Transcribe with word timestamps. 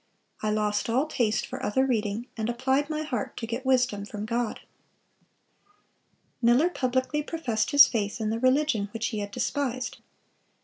I 0.41 0.49
lost 0.49 0.89
all 0.89 1.05
taste 1.05 1.45
for 1.45 1.61
other 1.61 1.85
reading, 1.85 2.25
and 2.35 2.49
applied 2.49 2.89
my 2.89 3.03
heart 3.03 3.37
to 3.37 3.45
get 3.45 3.63
wisdom 3.67 4.03
from 4.03 4.25
God."(517) 4.25 4.61
Miller 6.41 6.69
publicly 6.71 7.21
professed 7.21 7.69
his 7.69 7.85
faith 7.85 8.19
in 8.19 8.31
the 8.31 8.39
religion 8.39 8.89
which 8.93 9.09
he 9.09 9.19
had 9.19 9.29
despised. 9.29 9.99